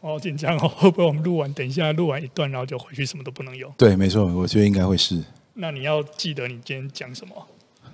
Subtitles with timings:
[0.00, 3.72] 我好紧张哦，会不会我们录完，等一下录完一段，然后就回去什么都不能用？
[3.76, 5.22] 对，没错，我觉得应该会是。
[5.54, 7.34] 那你要记得你今天讲什么，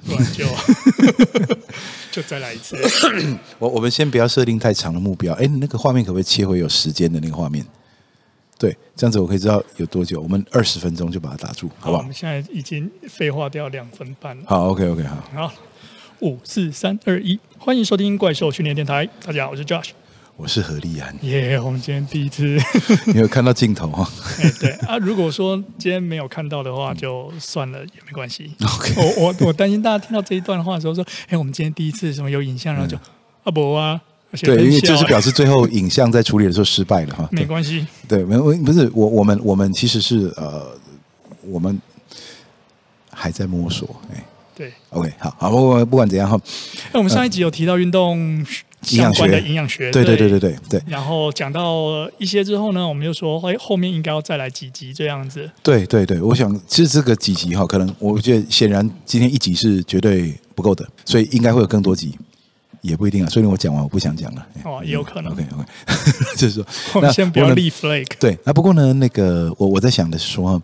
[0.04, 0.45] 不然就
[2.12, 2.77] 就再来一次。
[3.59, 5.32] 我我们先不要设定太长的目标。
[5.35, 7.64] 哎，那个画面可不可以切回有时间的那个画面？
[8.59, 10.21] 对，这样子我可以知道有多久。
[10.21, 12.02] 我们二十分钟就把它打住，好不好？
[12.02, 14.45] 我们现在已经废话掉两分半了。
[14.46, 15.16] 好，OK OK，好。
[15.34, 15.55] 好，
[16.21, 19.09] 五四三二一，欢迎收听怪兽训练电台。
[19.25, 19.93] 大家好，我是 Josh。
[20.37, 22.59] 我是何立安，耶！Yeah, 我们今天第一次，
[23.06, 24.11] 你有看到镜头哈？
[24.42, 28.52] 哎，对啊，如果说今天没有看到的话，就算了，也没关系。
[28.61, 33.01] OK，我我我担心大家听到这一段话的时候说，哎，我们今天第一次什么有影像，然后就、嗯、
[33.45, 34.01] 啊不啊，
[34.42, 37.28] 对，因为就是表示最后影像在处理的时候失败了哈。
[37.30, 40.77] 没关系，对，没不是我我们我们其实是呃，
[41.47, 41.80] 我们
[43.12, 44.25] 还在摸索，哎，
[44.56, 46.37] 对，OK，好好，不不管怎样哈，
[46.92, 48.45] 那我们上一集有提到运动。
[48.84, 50.83] 相关的营养学，对对对对对对。
[50.87, 55.50] 然后讲到一些之后呢，我们就说，哎，后面应该要再来几集这样子。
[55.62, 62.17] 对对对，我想其实这个几集哈，可能我觉得显然今天一集是绝对不够的，所以应该会有更多集，
[62.83, 63.28] 也不一定啊。
[63.28, 64.47] 所以我讲完我不想讲了。
[64.64, 65.33] 哦，也有可能。
[65.33, 65.64] OK OK，
[66.36, 68.06] 就是说， 我们先不要立 flag。
[68.20, 70.61] 对，那不过呢，那个我我在想的是说，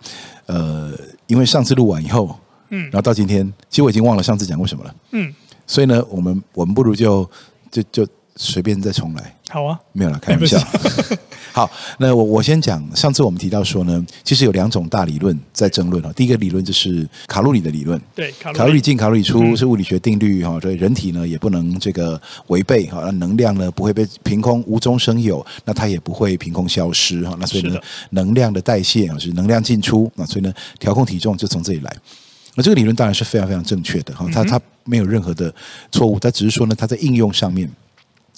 [0.47, 0.92] 呃，
[1.27, 2.39] 因为上次录完以后，
[2.70, 4.94] 嗯，然后到今天，其实我已经忘了上次讲过什么了。
[5.12, 5.34] 嗯，
[5.66, 7.28] 所以呢，我们我们不如就。
[7.72, 8.05] 就就
[8.42, 10.58] 随便再重来，好啊，没有了，开玩笑。
[11.52, 16.10] 好，那我我先讲，上次我们提到说呢，其实有两种大理论在争论哦。
[16.14, 27.36] 第一个理论就是卡路里的理论，对，卡路里进卡路里出是物理学定律哈，所以人体呢也不能这个违背哈，那能量呢不会被凭空无中生有，那它也不会凭空消失哈。
[27.38, 27.78] 那所以呢，
[28.10, 31.94] 能量的代谢啊是能量进出，那所以呢，调控体重就从这里来。
[32.54, 35.52] 那这个理论当然是非常非常正确的哈，它它没有任何的
[35.92, 37.70] 错误，它只是说呢，它在应用上面，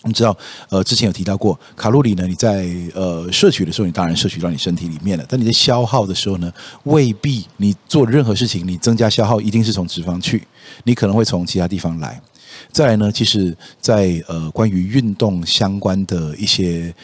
[0.04, 0.36] 你知道，
[0.68, 6.52] 呃，之前有提到过，卡路里呢，你在呃摄取的时候，你当然摄取到你身体里面了，但你在消耗的时候呢，
[6.84, 10.42] 未必你做任何事情，你增加消耗一定是从脂肪去，
[10.84, 12.20] 你可能会从其他地方来。
[12.70, 16.94] 再来呢，其实在呃关于运动相关的一些。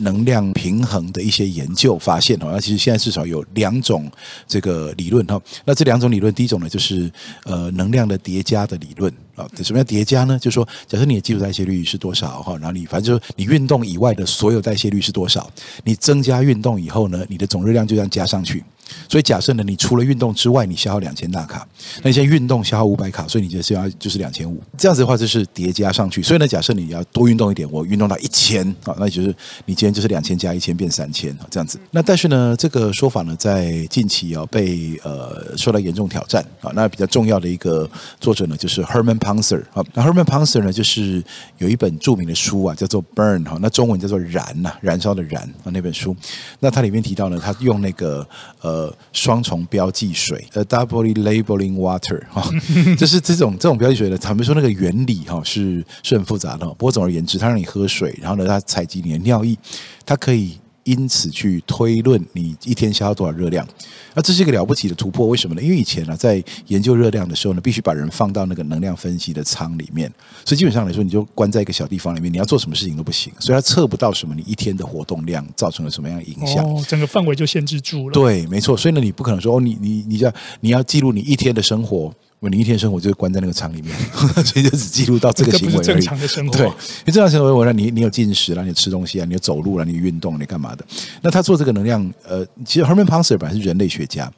[0.00, 4.08] 能量平衡的一些研究发现哈，那其实现在至少有两种
[4.46, 5.42] 这个理论哈。
[5.64, 7.10] 那这两种理论，第一种呢就是
[7.42, 9.48] 呃能量的叠加的理论啊。
[9.62, 10.38] 什么叫叠加呢？
[10.38, 15.50] 就是说，假设你的基础代谢率是多少哈，然后你反正就是你运动以外的所有代谢率是多少，
[15.84, 18.64] 你增加运动以后呢，你的总热量就这样加上去。
[19.08, 21.66] 所以假设呢，你除了运动之外，你消耗两千大卡，
[22.02, 26.22] 那你现在运动消耗五百卡，所以你就是要就是两千五，这样子的话就是叠加上去。
[26.22, 29.28] 所以呢，假设你要多运动一点，我运动到一千啊，那就是
[29.66, 31.78] 你今天就是两千加一千变三千啊，这样子。
[31.90, 36.72] 那但是呢，这个说法呢，在近期要被呃受到严重挑战啊。
[36.74, 37.88] 那比较重要的一个
[38.20, 39.84] 作者呢，就是 Herman Pontzer 啊。
[39.94, 41.22] 那 Herman Pontzer 呢，就是
[41.58, 46.16] 有一本著名的书啊，叫做 Burn 哈，那中文叫做燃呐，燃烧的燃啊那本书。
[46.60, 48.26] 那它里面提到呢，他用那个
[48.60, 48.77] 呃。
[49.12, 52.42] 双重标记水，呃，double labeling water，哈，
[52.98, 56.66] 就是这种这种标记水的，坦白说那个原理哈是是很复杂的。
[56.74, 59.56] 不过总而言之，它让你喝水，然后呢，它采集你的尿液，
[60.04, 60.58] 它可以。
[60.88, 63.66] 因此去推论你一天消耗多少热量，
[64.14, 65.26] 那这是一个了不起的突破。
[65.26, 65.60] 为什么呢？
[65.60, 70.10] 因为以前呢，在研究热量的时候呢，必须把人放到那个能量分析的舱里面，
[70.46, 76.64] 所以基本上来说，你就关在一个小地方里面，你要做什么事情都不行，所以它测不到什么你一天的活动量造成了什么样的影响。
[76.64, 78.14] 哦，整个范围就限制住了。
[78.14, 78.74] 对，没错。
[78.74, 82.10] 所以呢，你不可能说哦，你你你要你要记录你一天的生活。
[82.40, 83.96] 你一天生活就是关在那个厂里面，
[84.44, 85.84] 所以就只记录到这个行为而已。
[85.84, 86.70] 正常的生活，对，
[87.04, 90.84] 你正常生活，我让你你有进食啦，你有吃东西啊，你有走路啦，你有运动，你干嘛的？
[91.20, 94.32] 那他做这个能量，呃，其实 Herman Pontzer 本来是人类学家，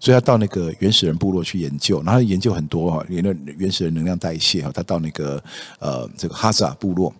[0.00, 5.42] 所以他到那个原始人部落去研究，然后他研究很多哈，研究原始人能量代谢哈，他到那个
[5.78, 7.14] 呃这个哈萨部落。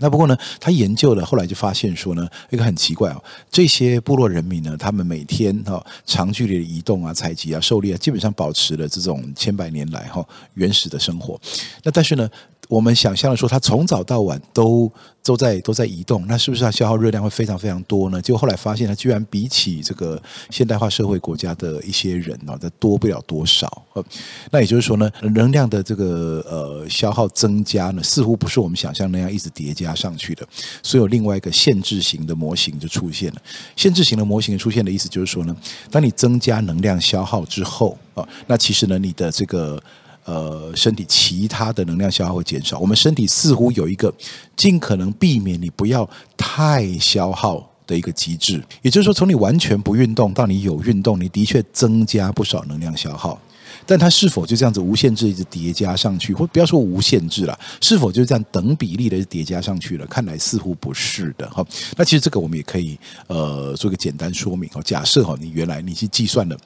[0.00, 11.40] 那不过呢，他研究了，后来就发现说呢，一个很奇怪哦，这些部落人民呢，他们每天哈长距离的移动啊、采集啊、狩猎啊，基本上保持了这种千百年来哈原始的生活。
[11.84, 12.28] 那但是呢，
[12.70, 14.90] 我们想象的说，他从早到晚都
[15.24, 18.22] 都在都在移动，那是不是他消耗热量会非常非常多呢？
[18.22, 23.68] 结果后来发现，他居然比起这个现代化社会国家的一些人呢，他多不了多少。
[24.52, 30.46] 那也就是说呢，能量的这个呃消耗增加呢，似乎不是我们想象那样一直叠加上去的，
[30.80, 33.42] 所以有另外一个限制型的模型就出现了。
[33.74, 35.56] 限制型的模型出现的意思就是说呢，
[35.90, 39.82] 当你增加能量消耗之后啊，那其实呢，你的这个。
[40.24, 42.78] 呃，身体其他的能量消耗会减少。
[42.78, 44.12] 我们身体似乎有一个
[44.56, 48.62] 尽可能避免你不要太消耗的一个机制。
[48.82, 53.40] 也就是说，从你完全不运动到你有运动，你的确增加不少能量消耗。
[53.86, 60.06] 但它是否就这样子无限制一直叠加上去，或不要说无限制了，是否就这样等比例的叠加上去了？
[60.06, 61.64] 看来似乎不是的哈。
[61.96, 64.82] 那其实这个我们也可以呃做个简单说明哦。
[64.82, 66.56] 假设哈，你原来你去计算了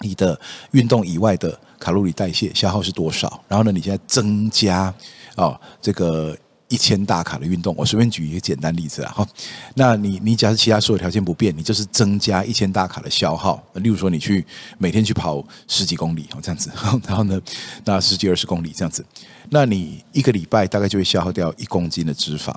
[0.00, 0.38] 你的
[0.72, 4.92] 运动以外的卡路里代谢消耗是多少，然后呢，你现在增加
[5.36, 6.36] 哦这个。
[6.70, 9.26] 一千大卡的运动，我随便举一个简单例子啊，哈，
[9.74, 14.44] 那你你假设其他所有条件不变，你就是增加一千大卡的消耗，例如说你去
[14.76, 16.70] 每天去跑十几公里哦，这样子，
[17.08, 17.40] 然后呢，
[17.86, 19.02] 那十几二十公里这样子，
[19.48, 22.54] 那你一个礼拜大概就会消耗掉一公斤的脂肪，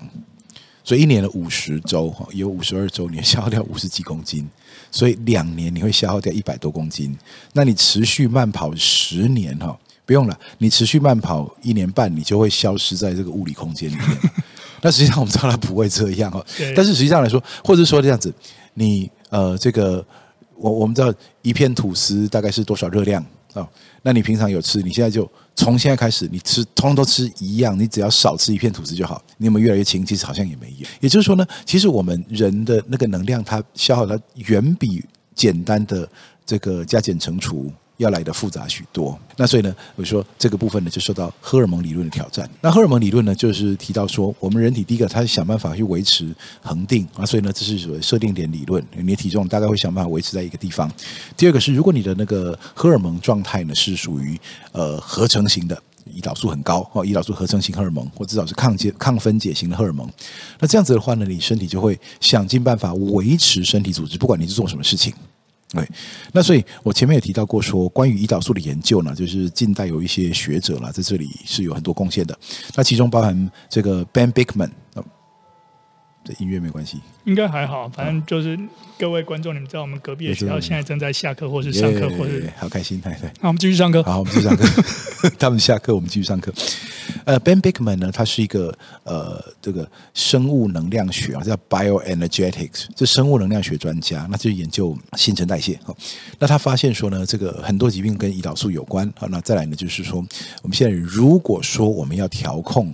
[0.84, 4.46] 所以一年的五十周哈，有五十二周，你消耗掉五十几公斤，
[4.92, 7.18] 所以两年你会消耗掉一百多公斤，
[7.54, 9.76] 那你持续慢跑十年哈。
[10.04, 14.08] 不用了，你持续慢跑一年半，你就会消失在这个物理空间里面。
[14.82, 16.46] 那实际上我们知道它不会这样哦，
[16.76, 18.34] 但是实际上来说，或者说这样子，
[18.74, 20.06] 你呃，这个
[20.58, 23.66] 我我们知道一片吐司大概是多少热量啊？
[24.02, 29.22] 那你平常有吃，你现在就从现在开始，你吃通通都吃一样，你只要少吃一片吐司就好。
[29.38, 30.06] 你有没有越来越轻？
[30.06, 30.88] 其实好像也没有。
[31.00, 35.04] 也就是说呢，其实我们人的那个能量，它消耗它远比
[35.36, 36.10] 简单的
[36.46, 37.72] 这个加减乘除。
[38.02, 42.50] 要来的复杂许多，那所以呢，我说这个部分呢就受到荷尔蒙理论的挑战。
[42.60, 46.34] 那荷尔蒙理论呢，就是提到说，我们人体第一个，它是想办法去维持
[46.64, 50.92] 恒定啊，所以呢，这是所谓设定点理论，你的体重大概会想办法维持在一个地方。
[51.38, 54.40] 第二个是，如果你的那个荷尔蒙状态呢是属于
[54.72, 55.80] 呃合成型的，
[56.12, 60.10] 胰岛素很高哦，胰岛素合成型荷尔蒙，或至少是抗解抗分解型的荷尔蒙，
[60.60, 65.14] 那这样子的话呢，你身体就会想尽办法维持身体组织，不管你是做什么事情。
[65.74, 65.88] 对，
[66.34, 72.38] 那所以我前面也提到过，说关于胰岛素的研究呢，就是近代有一些学者啦，在这里是有很多贡献的。
[72.76, 74.70] 那其中包含这个 Ben Bickman
[76.22, 77.00] 哦，这音乐没关系。
[77.26, 78.58] 应该还好，反正就是
[78.98, 83.30] 各位观众，你们知道我们隔壁的学校现在正在下课，或是上课，或是好开心，对对。
[83.42, 84.02] 那我们继续上课。
[84.04, 84.66] 好，我们继续上课。
[85.38, 86.52] 他们下课，我们继续上课。
[87.26, 95.80] 呃，Ben Bikman 呢，他是一个呃这个生物能量学啊，叫 Bioenergetics，这生物能量学专家，那就研究新陈代谢。
[95.84, 95.96] 好，
[96.40, 99.12] 那他发现说呢，这个很多疾病跟胰岛素有关。
[99.16, 100.26] 好，那再来呢，就是说
[100.64, 102.92] 我们现在如果说我们要调控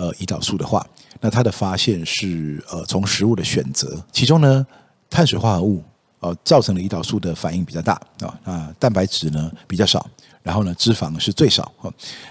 [0.00, 0.84] 呃胰岛素的话。
[1.20, 4.66] 那它的发现是，呃，从食物的选择，其中呢，
[5.10, 5.84] 碳水化合物，
[6.20, 10.08] 呃，造成了胰岛素的反应比较大啊，啊，蛋白质呢比较少，
[10.42, 11.70] 然后呢，脂肪是最少。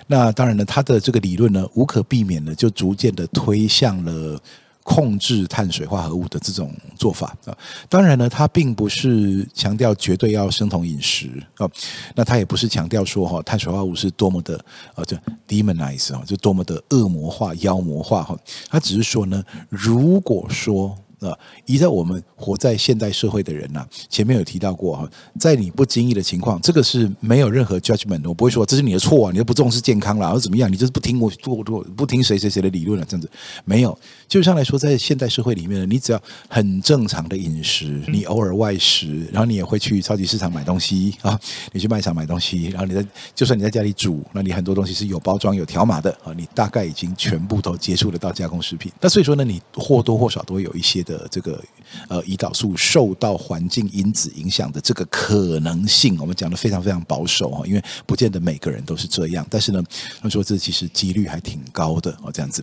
[0.08, 4.42] 那当然呢，它的这个理论呢，无可避免的就逐渐的推向了。
[4.84, 7.56] 控制碳水化合物的这种做法啊，
[7.88, 11.70] 当然呢，它并不是强调绝对要生酮饮食啊，
[12.16, 14.58] 那它也不是强调说哈，碳水化合物是多么的
[14.96, 15.16] 啊，就
[15.48, 18.38] demonize 啊，就多么的恶魔化、妖魔化哈，
[18.70, 20.98] 它只是说呢，如果说。
[21.20, 25.06] 啊，依照我们活在现代社会的人呐、啊，前面有提到过哈，
[25.38, 33.30] 在你不经意的情况，这个是没有任何 judgment，我不会说这是你的错啊，你又不重视健康了，或者怎么样，你就是不听我做做，不听谁谁谁的理论了，这样子
[33.66, 34.00] 没有。
[34.30, 41.38] 就上来说，在现代社会里面呢，你只要很正常的饮食，你偶尔外食，然后你也会去超级市场买东西啊，
[41.74, 43.06] 你去卖场买东西，然后你在
[43.36, 48.90] 就算你在家里煮，那你很多东西是有包装有条码的啊，你大概已经全部都接触得到加工食品。
[49.02, 51.00] 那所以说呢，你或多或少都会有一些。
[51.10, 51.64] 的这个
[52.10, 59.48] 呃胰岛素受到环境因子影响的这个可能性，我们讲的非常非常保守啊，因为不见得每个人都是这样。
[59.50, 59.82] 但是呢，
[60.22, 62.62] 他说这其实几率还挺高的哦，这样子。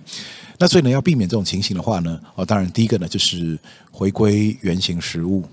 [0.58, 3.58] 那所以呢，要避免这种情形的话呢，哦，当然第一个呢就是
[3.91, 5.44] 回归圆形食物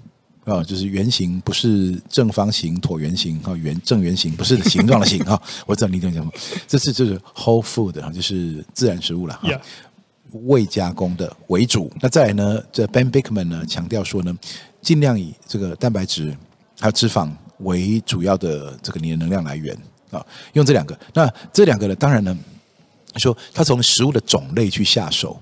[0.45, 5.41] 啊，就是圆形不是正方形、椭圆形啊，圆正圆形不是形状的形哈。
[5.65, 6.31] 我知道你懂什么，
[6.67, 9.39] 这是就是 whole food 哈，就是自然食物了。
[9.43, 9.59] Yeah.
[10.47, 12.59] 未加工的为主，那再来呢？
[12.71, 14.35] 这 Ben Bickman 呢强调说呢，
[14.81, 16.35] 尽量以这个蛋白质
[16.79, 17.29] 还有脂肪
[17.59, 19.77] 为主要的这个你的能量来源
[20.09, 20.99] 啊，用这两个。
[21.13, 22.35] 那这两个呢，当然呢，
[23.17, 25.39] 说他从食物的种类去下手，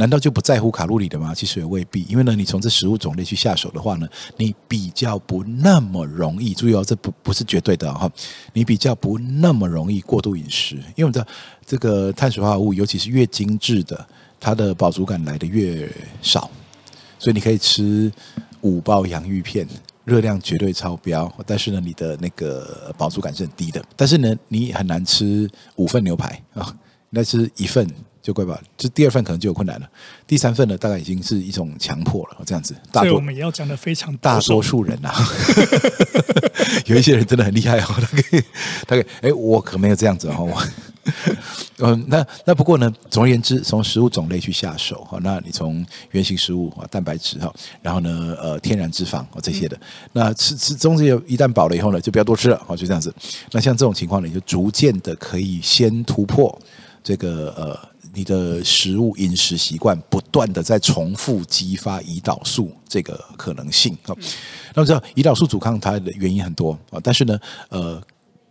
[0.00, 1.34] 难道就不在乎卡路里的吗？
[1.34, 6.54] 其实也未必，因为呢，你从这食物种类去下手的话呢，你比较不那么容易。
[6.54, 8.10] 注意哦，这不不是绝对的哈，
[8.54, 11.26] 你比较不那么容易过度饮食，因为我们知道
[11.66, 14.06] 这个碳水化合物，尤其是越精致的。
[14.42, 15.86] 它的饱足感来的越
[16.22, 16.50] 少，
[17.18, 18.10] 所以你可以吃
[18.62, 19.68] 五包洋芋片，
[20.06, 23.84] 热量绝对超标，但是呢，你的那个饱足感是很低的。
[23.94, 26.74] 但是呢，你很难吃五份牛排啊，
[27.10, 27.86] 那吃一份
[28.30, 29.88] 就怪吧，就第二份可能就有困难了，
[30.24, 32.74] 第三份呢，大概已经是一种强迫了，这样子。
[32.92, 35.12] 大多所以我们也要讲的非常大多数人啊，
[36.86, 38.42] 有一些人真的很厉害哦，他可以，
[38.86, 40.48] 他可以，哎，我可没有这样子哦。
[41.78, 45.18] 嗯，那那不过呢，总而言之，从食物种类去下手哈。
[45.22, 49.76] 那你从原型食物啊，蛋白质哈，然后呢，呃，天然脂肪啊这些的，
[50.12, 53.12] 那吃吃东西一旦饱了以后呢，就不要多吃了，好，就这样子。
[53.50, 56.56] 那像这种情况呢，你就逐渐的可以先突破
[57.02, 57.78] 这个呃，
[58.12, 64.14] 你的食物饮食习惯不断的在重复激发胰岛素这个可能性啊。
[64.74, 67.38] 那么知道胰岛素阻抗它的原因很多啊，但是呢，
[67.68, 68.02] 呃。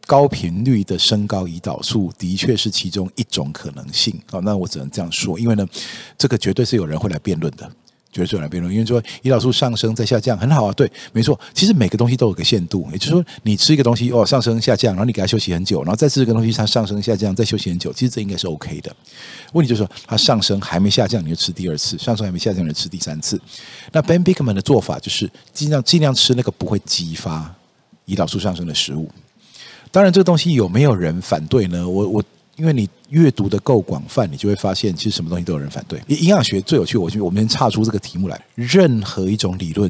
[0.08, 5.64] 高频率的升高胰岛素的确是其中一种可能性啊，那我只能这样说，因为呢，
[6.18, 7.72] 这个绝对是有人会来辩论的，
[8.12, 18.96] 绝对是有人来辩论，因为说胰岛素上升再下降很好啊，对，没错，其实每个东西都有个限度，也就是说，你吃一个东西哦上升下降，然后你给它休息很久，然后再吃一个东西它上升下降再休息很久，其实这应该是 OK 的。
[19.54, 23.40] 问题就是说，它上升还没下降你就吃第二次，上升还没下降你就吃第三次。
[23.92, 27.54] 那 Ben Bikman 的做法就是尽量尽量吃那个不会激发
[28.08, 29.10] 胰岛素上升的食物。
[29.92, 31.88] 当然，这个东西有没有人反对呢？
[31.88, 32.24] 我我，
[32.60, 36.00] 因为你阅读的够广泛，你就会发现，其实什么东西都有人反对。
[36.08, 39.90] 营养学最有趣，我觉得我们先岔出这个题目来，任何一种理论，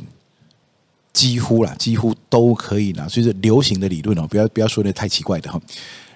[1.11, 5.59] 几乎啦，几乎都可以拿，所以是流行的理论哦，不要不要说那太奇怪的哈。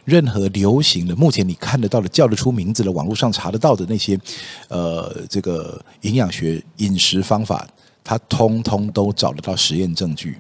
[0.06, 4.20] 任何流行的，目前你看得到的、叫得出名字的、网络上查得到的那些，
[4.68, 7.68] 呃，这个营养学饮食方法，
[8.04, 10.38] 它通通都找得到实验证据，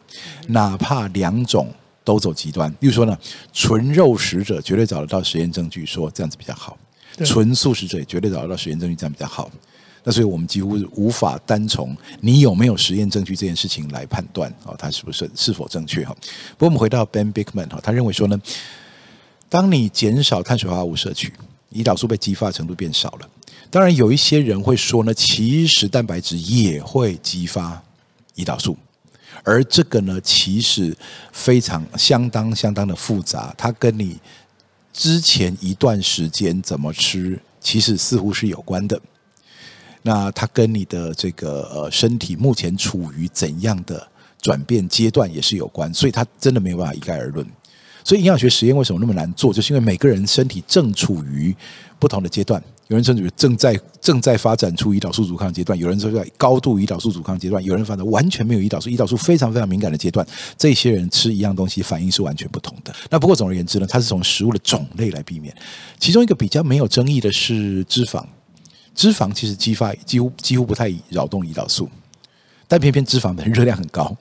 [0.47, 1.67] 哪怕两种。
[2.03, 3.17] 都走极端，例如说呢，
[3.51, 6.77] 纯肉食者绝对找得到实验证据说这样子比较好，
[7.25, 9.49] 纯素食者也绝对找得到实验证据这样比较好。
[10.03, 16.13] 那所以我们几乎无法单从你有没有实验证据这件事情来判断啊，它是不是是否正确哈。
[16.57, 18.37] 不过我们回到 Ben Bickman 哈，他认为说呢，
[19.47, 21.31] 当你减少碳水化合物摄取，
[21.71, 23.29] 胰岛素被激发的程度变少了。
[23.69, 27.81] 当然有一些人会说呢，其实蛋白质也会激发
[28.35, 28.75] 胰岛素。
[29.43, 30.95] 而这个呢，其实
[31.31, 34.17] 非常相当相当的复杂，它跟你
[34.93, 38.99] 之前一段时间怎么吃，其实似乎是有关的。
[40.01, 44.05] 那它跟你的这个呃身体目前处于怎样的
[44.41, 47.45] 转变阶段也是有关，所以它真的没有办法一概而论。
[48.03, 49.53] 所以营养学实验为什么那么难做？
[49.53, 51.55] 就是因为每个人身体正处于
[51.99, 52.61] 不同的阶段。
[52.93, 60.25] 有人称之为正在正在发展出胰岛素阻抗阶段，有人说在高度胰岛素阻抗阶段，有人发展完全没有胰岛素，胰岛素非常非常敏感的阶段。
[60.59, 62.93] 这些人吃一样东西反应是完全不同的。
[63.09, 65.51] 那不过总而言之呢，它是从食物的种类来避免。
[65.97, 68.23] 其中一个比较没有争议的是脂肪，
[68.93, 71.89] 脂肪其实激发几乎几乎不太扰动胰岛素，
[72.67, 74.15] 但偏偏脂肪的热量很高。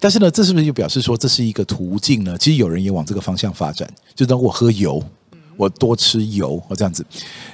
[0.00, 2.36] 但是呢，这是不是就表示说这是一个途径呢？
[2.36, 5.00] 其实有人也往这个方向发展，就当我喝油。
[5.58, 7.04] 我多吃油，这样子，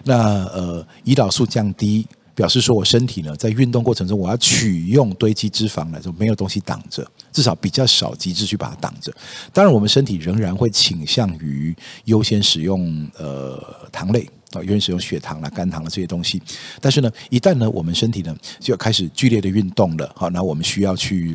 [0.04, 9.11] 那呃，胰岛素降低，表示说我身体呢，在运动过程中，我要取用堆积脂肪来说，没有东西挡着，至少比较少机制去把它挡着。
[9.54, 13.58] 当然，我们身体仍然会倾向于优先使用呃
[13.90, 16.42] 糖类啊，优先使用血糖啦、肝糖啦这些东西。
[16.82, 21.34] 但是呢，一旦呢，我们身体呢就开始剧烈的运动了，好，那我们需要去。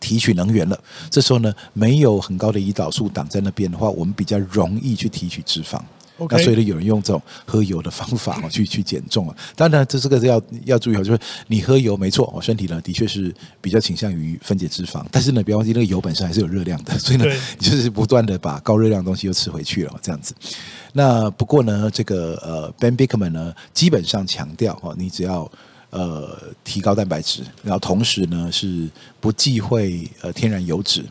[0.00, 0.78] 提取能源了，
[1.10, 5.80] 这时候呢，没有很高的胰岛素挡在那边的话，我们比较容易去提取脂肪。
[6.30, 9.36] 那所以呢，有人用这种喝油的方法去去减重啊。
[9.54, 17.26] 当然，这这个是要要注意哦，就是你喝油没错，我身体呢的确是比较倾向于分解脂肪，但是呢，不要忘记那个油本身还是有热量的， 所以呢，
[17.58, 20.34] 就是不断的把高热量的东西又吃回去了，这样子。
[20.94, 25.50] 那不过呢，这个呃，Ben Bikman 呢，基本上强调哦，你只要。
[25.96, 28.88] 呃，提高蛋白质，然后同时呢是
[29.18, 31.04] 不忌讳呃天然油脂，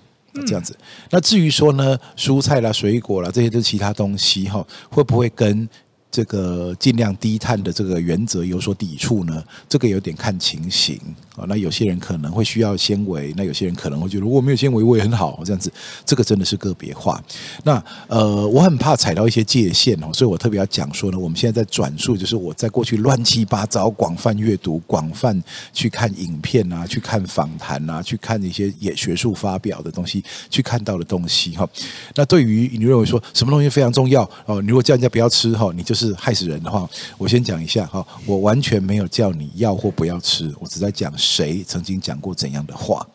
[0.46, 0.74] 这样子。
[0.80, 5.68] 嗯、那至于说呢，蔬菜啦、水果啦，这些都是其他东西哈，会不会跟？
[6.12, 9.44] 这个尽量低碳的这个原则有所抵触呢？
[9.68, 10.98] 这个有点看情形
[11.36, 11.46] 啊。
[11.48, 15.72] 那有些人可能会需要纤维，那有些人可能会觉得如果没有纤维我也很好这样子。
[16.06, 17.24] 这个真的是个别化。
[17.64, 31.68] 那呃，我很怕踩到一些界限哦，所以我特别要讲说呢，我们现在在转述，就是我在过去乱七八糟、广泛阅读、广泛去看影片啊，去看访谈啊，去看一些也学术发表的东西，去看到的东西哈。
[32.16, 34.62] 那对于你认为说什么东西非常重要哦？
[34.62, 36.16] 你如果叫人家不要吃哈，你就是。
[36.18, 43.06] 害死人的话，我先讲一下哈，我完全没有叫你要或不要吃，我只在讲谁曾经讲过怎样的话。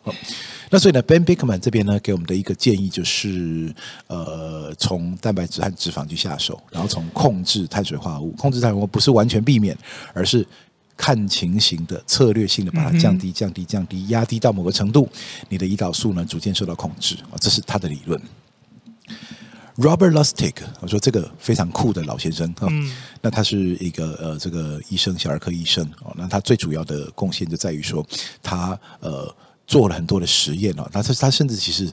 [0.69, 3.73] 那所以呢，Ben Bikman 这边呢给我们的一个建议就是，
[4.07, 9.77] 呃，从蛋白质和脂肪去下手，然后从控制碳水化合物，控制碳水化合物不是完全避免，
[10.13, 10.47] 而是
[10.95, 15.09] 看情形的策略性的把它降低、降低、降低，压低到某个程度，
[15.49, 18.21] 你的胰岛素呢逐渐受到控制啊，这是他的理论。
[19.77, 28.05] Robert Lustig，我说这个非常酷的老先生哈，嗯、那他是一个呃这个医生，小儿科医生哦，那他最主要的贡献就在于说
[28.43, 29.33] 他呃
[29.65, 31.91] 做了很多的实验哦，他他甚至其实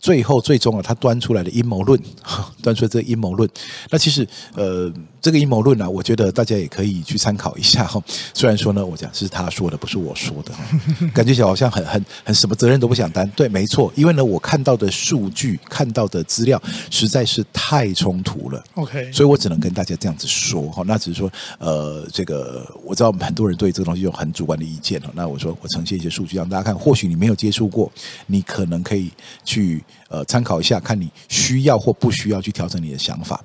[0.00, 2.00] 最后最终啊，他端出来的阴谋论，
[2.62, 3.48] 端出来这个阴谋论。
[3.90, 4.90] 那其实呃，
[5.20, 8.02] 这个阴谋论呢，我觉得大家也可以去参考一下哈。
[8.32, 10.52] 虽然说呢，我讲是他说的，不是我说的，
[11.12, 13.30] 感觉起来好像很很很什么责任都不想担。
[13.36, 18.64] 对，没错，因为呢，我看到的数据、看到的资料实在是太冲突了。
[18.76, 20.82] OK，所以我只能跟大家这样子说哈。
[20.86, 24.98] 那只是说呃，这个我知道很多人对这个东西有很主观的意见。
[25.12, 27.92] 那我说我呈现一些数据让大家看，或许你没有接触过，
[28.26, 29.10] 你可能可以
[29.44, 29.84] 去。
[30.08, 33.40] 呃，参考一下，看你需要或不需要去调整你的想法。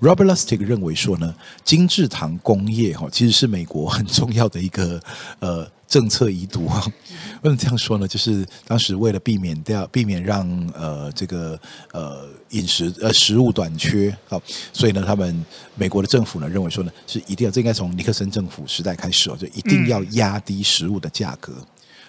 [0.00, 5.00] Robert Lustig 认为说呢，精制糖工业哈，其实是美国很重要的一个
[5.38, 6.80] 呃政策遗毒哈。
[7.42, 8.08] 为什么这样说呢？
[8.08, 11.58] 就是当时为了避免掉，避免让呃这个
[11.92, 15.44] 呃饮食呃食物短缺，好，所以呢，他们
[15.76, 21.54] 美国的政府呢认为说呢，是一定要，这应该从尼克森政府时代开始哦，就一定要压低食物的价格。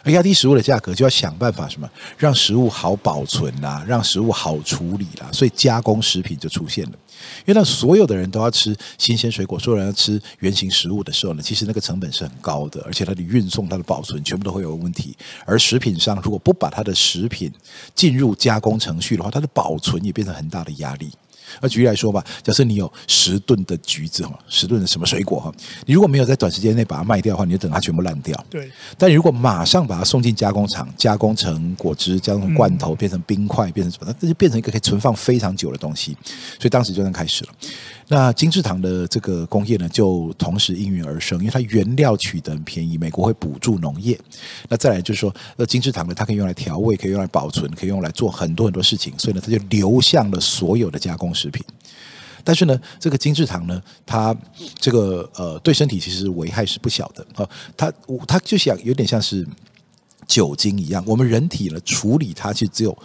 [0.04, 6.92] 而压低食物的价格，就要想办法什么，让食物好保存啦，让食物好处理啦，所以加工食品就出现了。
[7.40, 15.18] 因为当所有的人都要吃新鲜水果，所有人要吃原形食物的时候呢，其实那个成本是很高的，而且它的运送、它的保存全部都会有问题。
[15.46, 17.52] 而食品商如果不把它的食品
[17.94, 21.12] 进入加工程序的话，它的保存也变成很大的压力。
[21.62, 25.52] 那举例来说吧，假设你有十吨的橘子哈，十吨的什么水果哈，
[25.86, 28.46] 你如果没有在短时间内把它卖掉的话，你就等它全部烂掉。
[28.50, 28.72] 对。
[28.98, 34.06] 但如果马上把它送进加工厂，加工成果汁，加工成罐头，变成冰块，变成什么？
[34.08, 36.16] 那这就变成一个可以存放非常久的东西。
[36.60, 37.52] 所以当时就这样开始了。
[38.12, 44.20] 那精制糖的这个工业呢，就同时应运而生，因为它原料取得很便宜，美国会补助农业。
[44.68, 51.64] 那再来就是说，那精制糖呢，它可以用来调味，可以用来保存，可以用来做很多很多事情，所以呢，它就流向了所有的加工食品。
[52.44, 54.36] 但是呢，这个精制糖呢，它
[54.80, 57.48] 这个呃，对身体其实危害是不小的啊。
[57.78, 57.94] 它
[58.28, 59.48] 它就像有点像是
[60.26, 62.98] 酒精一样，我们人体呢处理它其实只有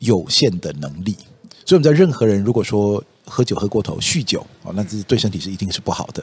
[0.00, 1.16] 有限的能力，
[1.64, 3.00] 所以我们在任何人如果说。
[3.32, 6.22] 喝酒喝过头，酗酒哦，那这对身体是一定是不好的。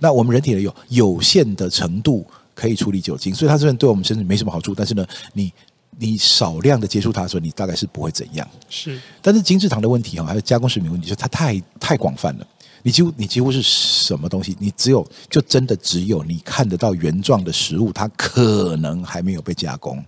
[0.00, 2.26] 那我们人体呢，有有限的程度
[2.56, 5.52] 可以处理酒精，所以它虽然对我们身体没什么好处，但是呢，你
[5.96, 8.48] 你少量的接触它的时候，你大概是不会怎样。
[8.68, 12.46] 是，但是精制糖的问题哈，还有加工食品问题，就它太太广泛了。
[12.82, 20.02] 你几乎你几乎是什么东西，你只有就真的只有你看得到原状的食物，它可能还没有被加工。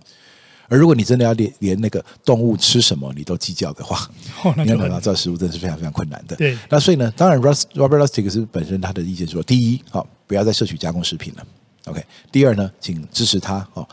[0.69, 4.09] 而如果你真的要连连那个动物吃什么你都计较的话，
[4.43, 6.35] 哦、 你要找到这食物真的是非常非常困难的。
[6.35, 11.45] 对，那所以呢，当然，Robert Lustig 是本身他的意见说，第一，好，不要再摄取加工食品了。
[11.85, 13.85] OK，第二呢，请支持他哦，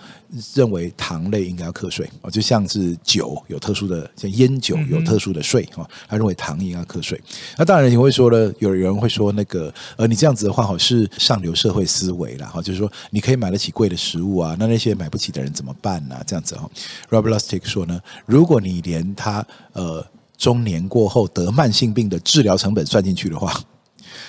[0.54, 7.20] 认为糖类应该要课税哦，就像是酒有特殊的，像烟酒有特殊的税哦，他认为糖应该要课税。
[7.58, 16.16] 那当然你会说了，有人会说那个呃，你这样子的话好是上流社会思维了哈，就是说你可以买得起贵的食物啊，那那些买不起的人怎么办呢？
[16.24, 16.70] 这样子哈
[17.10, 20.06] ，Robert Lustig 说呢，如果你连他呃
[20.38, 23.52] 中年过后得慢性病的治疗成本算进去的话。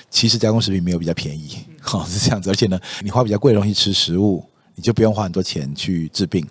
[0.09, 4.43] 其实加工食品没有比较便宜，好是这样子，而且呢，你花比较贵的东西吃食物，
[4.75, 6.47] 你就不用花很多钱去治病。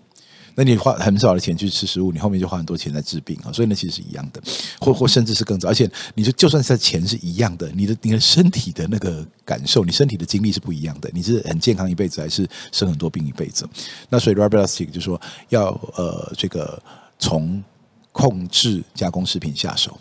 [0.56, 3.52] 那你花很少的钱去吃食物，你后面就花很多钱在治病啊。
[3.52, 4.42] 所以呢，其实是一样的，
[4.80, 5.68] 或或甚至是更早。
[5.68, 11.08] 而且你就就算是钱是一样的，你的你的身体的那个感受，你身体的经历是不一样的。
[11.14, 13.66] 你是很健康一辈子，还是生很多病一辈子？
[14.08, 15.18] 那所以 Robert Lustig 就说
[15.50, 16.82] 要呃这个
[17.18, 17.62] 从
[18.10, 19.98] 控制加工食品下手。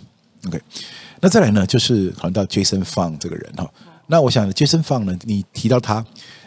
[0.47, 0.61] OK。
[1.21, 3.69] 那再来呢，就是谈到 Jason Fung 这个人哈。
[4.07, 6.03] 那我想 Jason Fung 呢，你提到他，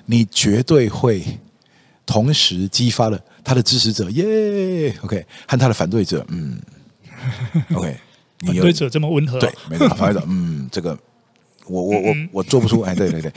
[0.06, 1.22] 你绝对会
[2.04, 6.58] 同时激发了他的支持者，耶，OK，和他的反对者，嗯
[7.74, 7.96] ，OK，
[8.44, 10.98] 反对者这么温和，对，没错，反对者， 嗯，这个
[11.66, 13.32] 我我我我做不出，哎，对对对，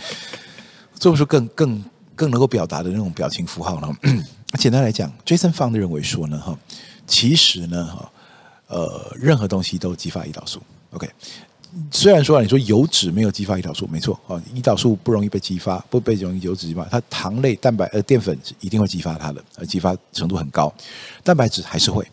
[0.95, 1.83] 做不出更更
[2.15, 3.93] 更能够表达的那种表情符号呢。
[4.57, 6.57] 简单来讲，Jason Fung 认为说呢，哈，
[7.05, 8.11] 其实呢，哈，
[8.67, 10.62] 呃，任何东西都激发胰岛素。
[10.91, 11.10] OK，
[11.91, 20.73] 虽然说啊，你说油脂没有激发胰岛素，没错啊，胰岛素不容易被激发，不被容易油脂激发，它糖类、蛋白呃淀粉一定会激发它的，呃激发程度很高，
[21.23, 22.08] 蛋白质还是会，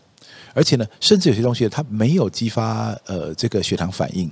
[0.53, 4.29] 而且呢，甚至有些东西它没有激发呃这个血糖反应，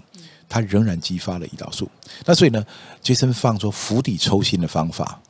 [0.49, 1.89] 它仍然激发了胰岛素。
[2.25, 2.65] 那所以呢
[3.01, 5.21] ，Jason Fung 说釜底抽薪的方法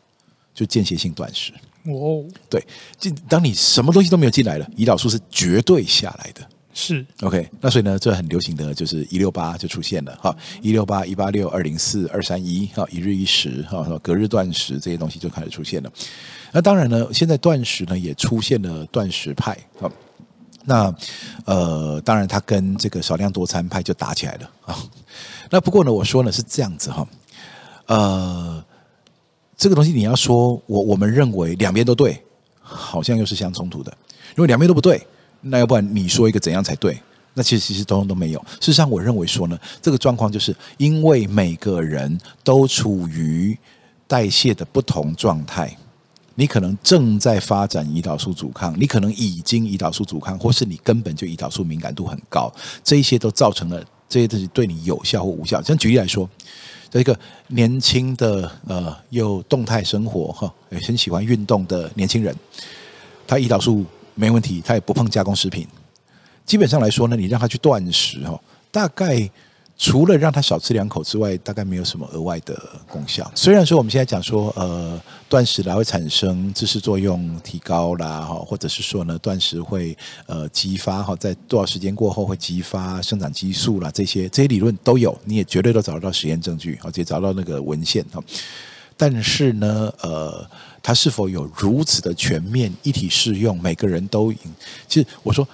[0.53, 1.53] 就间歇性断食
[1.85, 2.65] 哦，对，
[2.97, 6.41] 进当你什么东西都没有进来了，胰岛素是绝对下来的。
[6.73, 15.91] 是 OK，那所以呢，这很流行的就是一六八就出现了哈，一六八、一八六、二零四、二三一哈，一日一食哈，隔日断食这些东西就开始出现了。
[16.53, 19.91] 那当然呢，现在断食呢也出现了断食派啊。
[20.63, 20.95] 那
[21.45, 24.77] 呃，当然他跟这个少量多餐派就打起来了啊。
[25.49, 27.07] 那不过呢，我说呢是这样子哈，
[27.87, 28.63] 呃，
[29.57, 32.23] 这个东西你要说我我们认为两边都对，
[32.61, 33.91] 好像又是相冲突的，
[34.37, 35.05] 因为两边都不对。
[35.41, 36.99] 那要不然你说一个怎样才对？
[37.33, 38.39] 那其实其实通通都没有。
[38.59, 43.57] 事实上，我认为说呢，这个状况就是因为每个人都处于
[44.07, 45.75] 代谢的不同状态。
[46.35, 52.51] 你可能正在发展胰岛素阻抗，你可能已经胰岛素阻抗，或是你根本就胰岛素敏感度很高，
[52.83, 55.61] 这一些都造成了这些东西对你有效或无效。
[55.61, 56.27] 像举例来说，
[56.89, 60.53] 这个年轻的呃又动态生活哈，
[60.87, 62.35] 很喜欢运动的年轻人，
[63.27, 63.85] 他胰岛素
[64.21, 65.67] 没问题，他也不碰加工食品。
[66.45, 68.39] 基本上来说呢，你让他去断食哈，
[68.71, 69.29] 大概。
[69.83, 72.55] 除了让他少吃两口之外，大概没有什么额外的
[72.87, 73.31] 功效。
[73.33, 88.21] 虽然说我们现在讲说，呃，断食啦会产生知识作用提高啦，哈，或者是说呢，断食会呃激发哈，在多少时间过后会激发生长激素啦，这些这些理论都有，你也绝对都找得到实验证据，而且找到那个文献哈。
[89.01, 90.47] 但是呢，呃，
[90.83, 93.59] 它是否有如此的全面一体适用？
[93.59, 94.31] 每个人都，
[94.87, 95.47] 其实我说。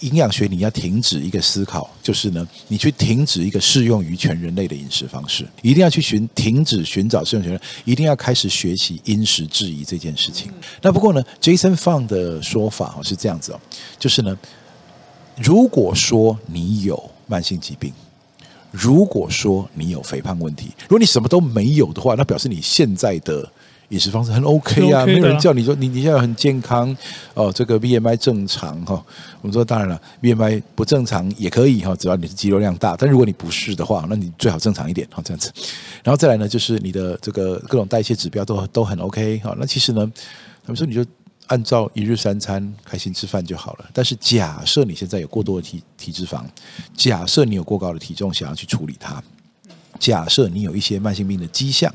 [0.00, 10.52] 营养学，你要停止一个思考，就是呢，你去停止一个适用于全人类的饮食方式，一定要去寻停止寻找适用全人，一定要开始学习因时制宜这件事情。
[10.82, 13.60] 那不过呢，Jason Fung 的说法是这样子哦，
[13.98, 14.36] 就是呢，
[15.36, 17.90] 如果说你有慢性疾病，
[18.74, 23.48] 如果说你有肥胖问题，如果你什么都没有的话，那表示你现在的。
[23.90, 26.96] 饮食方式很 OK 啊，没有人叫你说你你现在很健康
[27.34, 28.94] 哦，这个 BMI 正常哈。
[29.42, 32.96] 我们说当然了，BMI 不正常也可以哈，只要你是肌肉量大。
[32.98, 35.52] 但如果你不是的话，那你最好正常一点哈，这样子。
[36.02, 39.54] 然后再来呢，就是你的这个各种代谢指标都都很 OK 哈。
[39.60, 40.10] 那其实呢，
[40.64, 41.04] 他们说你就
[41.46, 43.90] 按照一日三餐开心吃饭就好了。
[43.92, 46.44] 但是假设你现在有过多的体体脂肪，
[46.96, 49.22] 假设你有过高的体重，想要去处理它，
[49.98, 51.94] 假设你有一些慢性病的迹象。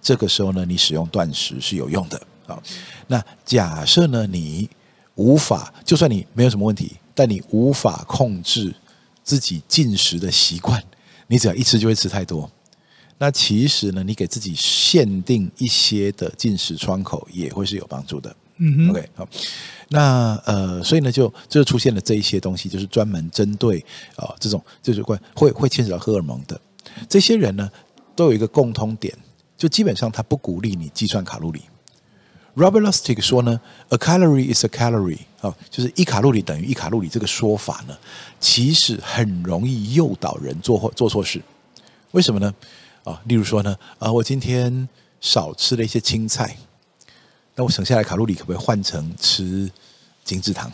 [0.00, 2.62] 这个时候呢，你使用断食是有用的啊。
[3.08, 4.70] 那假设呢，你
[5.16, 8.72] 无法，就算你没有什么问题，但你无法控制
[9.24, 10.80] 自己进食的习惯，
[11.26, 12.48] 你只要一吃就会吃太多。
[13.18, 18.34] 那其实呢，你给自己限定一些的进食窗口，也会是有帮助的。
[18.58, 19.28] 嗯哼，OK，好。
[19.88, 23.84] 那呃，所以呢，就就出现了这一些东西，就是专门针对
[24.16, 26.60] 啊、这种就是关会会牵扯到荷尔蒙的
[27.08, 27.70] 这些人呢，
[28.14, 29.16] 都有一个共通点。
[29.56, 31.62] 就基本上，他不鼓励你计算卡路里。
[32.54, 37.08] Robert Lustig 说呢，“A calorie is a calorie”，啊，就是一卡路里等于一卡路里。
[37.08, 37.96] 这个说法呢，
[38.38, 41.42] 其实很容易诱导人做或做错事。
[42.12, 42.54] 为什么呢？
[43.04, 44.88] 啊，例如说呢，啊，我今天
[45.20, 46.56] 少吃了一些青菜，
[47.58, 49.68] 那我省下来卡路里可不可以换成吃
[50.22, 50.70] 精制糖？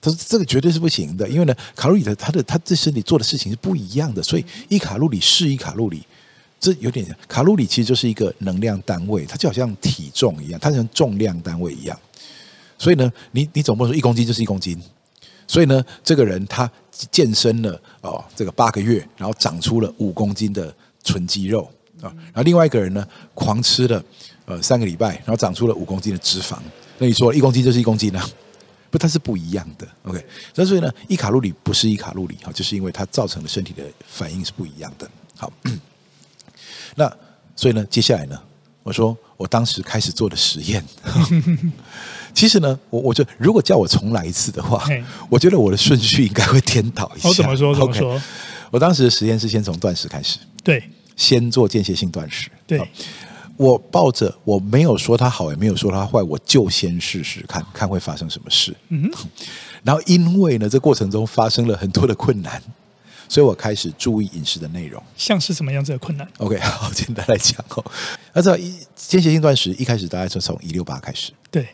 [0.00, 6.02] 他说这个绝对是不行的，因为呢，卡路里的它的它这身体做的事情是不一样的，所以一卡路里是一卡路里。
[6.58, 11.98] 这有点卡路里，其实就是一个能量单位，它就好像体重一样，它像重量单位一样。
[12.78, 14.82] 所以呢，你你总不能说一公斤就是一公斤。
[15.46, 16.70] 所以呢，这个人他
[17.10, 21.70] 健身了哦，这个八个月，然后长出了五公斤的纯肌肉
[22.04, 22.12] 啊。
[22.26, 24.04] 然后另外一个人呢，狂吃了
[24.44, 26.58] 呃三个礼拜，然后长出了五公斤的脂肪。
[26.98, 28.22] 那你说一公斤就是一公斤呢？
[28.90, 29.88] 不，它是不一样的。
[30.04, 35.10] OK，那所以呢，一卡路里不是一卡路里哈，就是因为它造成的身体的反应是不一样的。
[35.36, 35.52] 好。
[36.96, 37.12] 那
[37.56, 38.40] 所以呢，接下来呢，
[38.84, 40.84] 我说我当时开始做的实验，
[42.32, 44.86] 其实呢，我我就如果叫我重来一次的话，
[45.28, 47.28] 我觉得我的顺序应该会颠倒一下。
[47.28, 47.74] 我怎么说？
[47.74, 48.22] 怎么说？Okay,
[48.70, 52.50] 我当时的实验是先从断食开始，对，先做间歇性断食。
[52.66, 52.80] 对，
[53.56, 58.74] 我抱着我没有说它好，也没有说它坏，我就先试试看看会发生什么事。
[58.88, 59.10] 嗯，
[59.82, 62.62] 然后因为呢，这过程中发生了很多的困难。
[63.26, 67.82] 所以我开始注意饮食的内容，像是什么样子的困难？OK， 好，简单来讲哦。
[68.34, 71.66] 那知道一间歇性断食一开始大家是从一六八开始，对。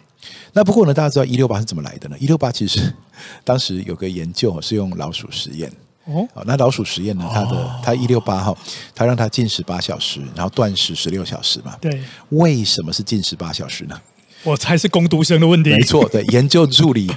[0.53, 2.17] 那不过呢，大家知道一六八是怎么来的呢？
[2.21, 2.95] 一六八其实
[3.43, 5.71] 当时有个研究是用老鼠实验
[6.13, 6.43] 哦。
[6.47, 8.57] 那老鼠实验呢，它的它一六八号，
[8.95, 11.77] 它让它进食八小时，然后断食十六小时嘛。
[11.81, 12.03] 对。
[12.31, 14.01] 为什么是进食八小时呢？
[14.43, 15.71] 我才是工读生的问题。
[15.71, 17.11] 没错，对，研究助理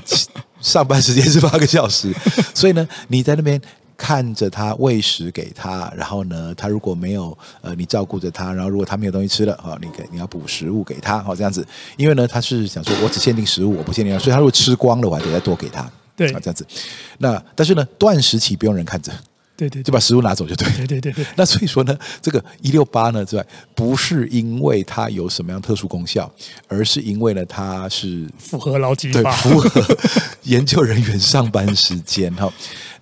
[0.61, 2.13] 上班时间是八个小时，
[2.53, 3.61] 所以呢，你在那边。
[3.95, 16.65] 看着他喂食给他，然后呢，他如果没有呃，你照顾着他，然后如果他没有东西吃了，哦，你给你要补食物给他，好这样子，因为呢，他是想说我只限定食物，我不限定，所以他如果吃光了，我还得再多给他，对，这样子。
[17.17, 19.11] 那但是呢，断食期不用人看着，
[19.55, 21.25] 对对，就把食物拿走就对，对对对对。
[21.35, 23.45] 那所以说呢，这个一六八呢之外，
[23.75, 26.31] 不是因为它有什么样特殊功效，
[26.67, 29.97] 而是因为呢，它是符合劳基法，对，符合
[30.43, 32.51] 研究人员上班时间哈。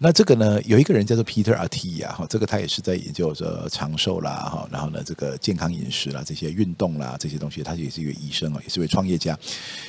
[0.04, 9.38] 那这个呢，有一个人叫做 Peter Attia 哈，这个他也是在研究着长寿啦哈，然后呢，这个健康饮食啦，这些运动啦这些东西，他也是一位医生啊，也是位创业家。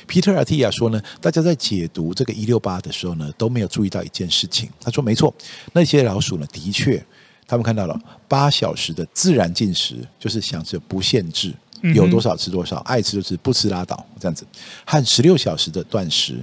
[0.07, 4.69] Peter Attia 说呢，大家在解读这个一六八的时候呢，都没有注意到一件事情。
[4.79, 5.33] 他说没错，
[5.71, 7.03] 那些老鼠呢，的确，
[7.47, 11.51] 他们看到了八小时的自然进食，就是想着不限制，
[11.95, 14.45] 有多少吃多少，爱吃就吃，不吃拉倒这样子，
[14.85, 16.37] 和十六小时的断食。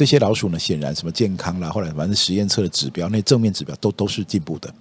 [0.00, 4.72] 这些老鼠呢，显然什么健康啦，后来反正实验测的指标，那正面指标都都是进步的。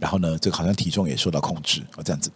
[0.00, 2.28] 然后呢，这个好像体重也受到控制啊，这样子。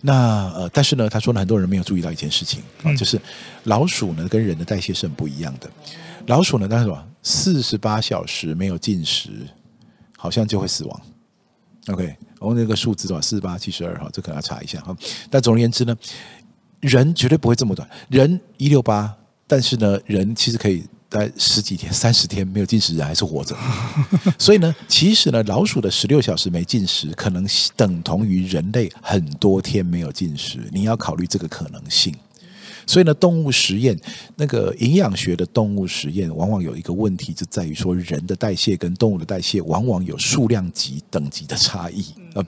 [0.00, 3.20] 那呃，但是呢，他说呢，很多人没有注意到一件事情啊，就是
[3.64, 5.70] 老鼠呢跟人的代谢是很不一样的。
[6.24, 9.28] 老鼠呢，当然什么，四十八小时没有进食，
[10.16, 11.00] 好像就会死亡。
[11.88, 13.20] OK，我们那个数字多少？
[13.20, 14.96] 四十八、七十二哈，这可能要查一下哈。
[15.28, 15.94] 但总而言之呢，
[16.80, 17.86] 人绝对不会这么短。
[18.08, 19.14] 人一六八，
[19.46, 20.82] 但是呢，人其实可以。
[21.12, 23.54] 在十几天、三十天没有进食，人还是活着。
[24.38, 27.46] 所以呢，其实呢，老鼠的十六小时没进食，可能
[27.76, 30.58] 等同于人类很多天没有进食。
[30.72, 32.14] 你要考虑这个可能性。
[32.86, 33.98] 所以呢，动物实验
[34.36, 42.02] 那个营养学的动物实验，往往有一个问题，就在于说人的代谢跟动物的代谢往往有数量级等级的差异
[42.34, 42.46] 啊、嗯。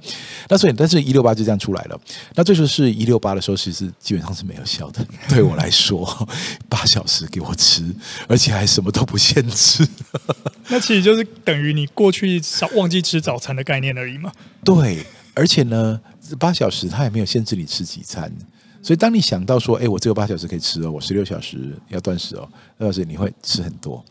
[0.49, 2.01] 那所以，但是一六八就这样出来了。
[2.35, 5.07] 那这就是一六八的时候，其实基本上是没有效的。
[5.29, 6.29] 对我来说，
[6.69, 7.85] 八小时给我吃，
[8.29, 9.87] 而且还什么都不限制。
[10.69, 14.33] 那其实就是等于你过去少忘记吃早餐的概念而已嘛。
[14.65, 16.01] 对，而且呢，
[16.39, 18.33] 八小时它也没有限制你吃几餐。
[18.85, 24.05] 所以，当你想到说，哎，我只有八小时可以吃哦，我十六小时要断食哦，那小时你会吃很多。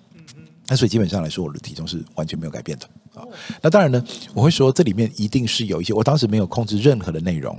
[0.67, 3.23] 那所以基本上来说，我的体重是完全没有改变的啊。
[3.61, 7.55] 那当然呢，我会说这里面一定是有一些，我当时没有控制任何的内容，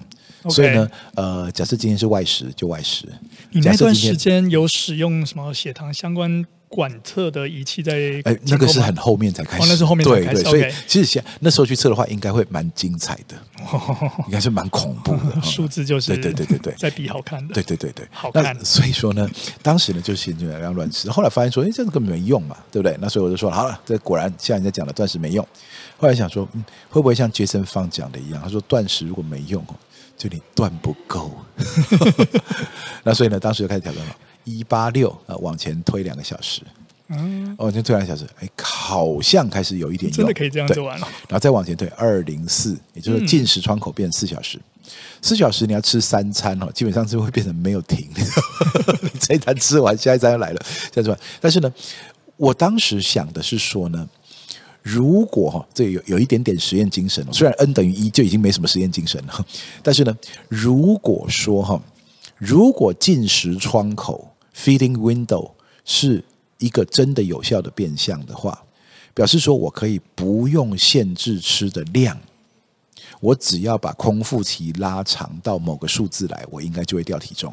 [0.50, 3.06] 所以呢，呃，假设今天是外食就外食。
[3.52, 6.44] 你那段时间有使用什么血糖相关？
[6.74, 10.42] 管测的仪器在哎，那个是很后面才开始，哦、那是后面才开始。
[10.42, 13.36] 对对，所以其实现那时候去测的话，应该会蛮精彩的，
[13.70, 15.40] 哦、 应该是蛮恐怖的。
[15.46, 18.52] 数字就是对对对对对，在比好看的，对对对对，好看。
[18.64, 19.30] 所以说呢，
[19.62, 22.98] 当时呢就先就要乱吃，后来发现说，哎，这个根本没用嘛，对不对？
[23.00, 25.46] 那所以我就说好了，这果然像人家讲的断食没用。
[25.96, 28.42] 后来想说，嗯，会不会像杰森方讲的一样？
[28.42, 29.64] 他说断食如果没用，
[30.18, 31.30] 就你断不够。
[33.04, 34.16] 那所以呢，当时就开始调整了。
[34.44, 36.62] 一八六啊，往前推两个小时，
[37.08, 41.06] 嗯，往前推两个小时，哎，好像开始有一点用，真的可以这样做完了。
[41.28, 44.60] 然后再往前推二零四，也就是进食窗口变四小时，
[45.22, 48.08] 四、嗯、小时你要吃三餐哦，基本上是会变成没有停，
[49.02, 50.60] 你这一餐吃完，下一餐又来了，
[50.92, 51.22] 这样子。
[51.40, 51.72] 但是呢，
[52.36, 54.08] 我当时想的是说呢，
[54.82, 59.46] 如果哈，这有有一点点实验精神，虽然 n 等于一就已经没什么实验精神了，
[59.82, 60.14] 但是呢，
[60.48, 61.80] 如果说哈，
[62.36, 65.52] 如果进食窗口 Feeding window
[65.84, 66.24] 是
[66.58, 68.62] 一个真的有效的变相的话，
[69.12, 72.18] 表示说我可以不用限制吃的量，
[73.20, 77.52] 我只要把空腹期拉长到某个数字来，我应该就会掉体重。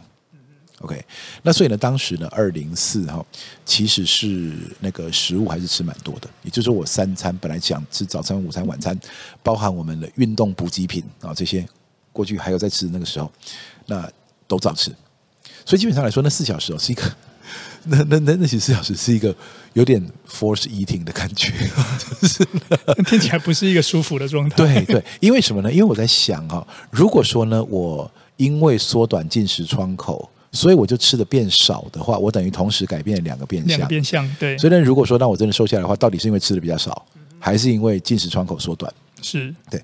[0.79, 1.03] OK，
[1.43, 3.23] 那所以呢，当时呢，二零四哈，
[3.65, 8.99] 其实是那个食物还是吃蛮多的，也就是说我三餐本来想吃早餐、午餐、晚餐，
[9.43, 11.67] 包含我们的运动补给品啊这些，
[12.11, 13.31] 过去还有在吃的那个时候，
[13.85, 14.11] 那
[14.47, 14.91] 都照吃。
[15.65, 17.03] 所以基本上来说，那四小时哦是一个，
[17.85, 19.35] 那那那那几四小时是一个
[19.73, 21.51] 有点 force eating 的感觉，
[22.21, 22.45] 就是
[23.07, 24.55] 听起来不是一个舒服的状态。
[24.55, 25.71] 对对，因为什么呢？
[25.71, 33.77] 因为我在想哦，如果说呢，我因为缩短进食窗口，所以我就吃的变少的话，我等于同时改变了两个变相。
[33.77, 34.57] 两个变相对。
[34.57, 37.05] 所以呢，如果说让我真的瘦下来的话，到底是因为吃的比较少，
[37.39, 38.91] 还是因为进食窗口缩短？
[39.21, 39.83] 是对。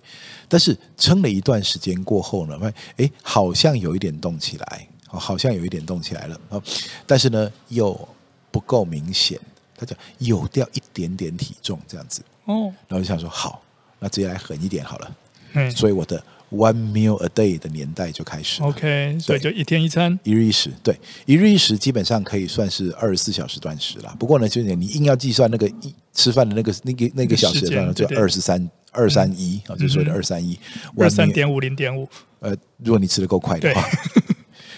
[0.50, 4.88] 但是撑了一段时间过后呢，发现哎，好像有一点动起来。
[5.08, 6.40] 好像有一点动起来了。
[6.50, 6.62] 啊，
[7.06, 8.08] 但是呢又
[8.52, 9.40] 不够明显，
[9.76, 12.22] 他讲有掉一点点体重这样子。
[12.46, 13.62] 哦，然后就想说好，
[14.00, 15.16] 那直接来狠一点好了，
[15.54, 24.16] 嗯，所以我的 one meal a day 的年代就开始，OK，所以就一天一餐，一日一食，对，一日一食基本上可以算是二十四小时断食了。
[24.18, 30.58] 不过呢，就是你硬要计算那个一吃饭的那个那个那个小时的话，就二十三二三一啊，就是说的二三一，
[30.98, 32.08] 二三点五零点五，
[32.40, 33.84] 呃，如果你吃的够快的话。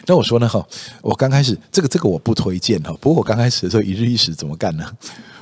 [0.09, 0.65] 那我说呢哈，
[1.03, 2.91] 我刚开始这个这个我不推荐哈。
[2.99, 4.91] 不过我刚开始的时候一日一食怎么干呢？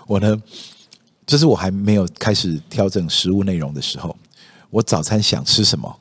[0.05, 0.35] 我呢，
[1.25, 4.13] 就是我还没有开始调整食物内容的时候，
[4.69, 5.97] 我早餐想吃什么，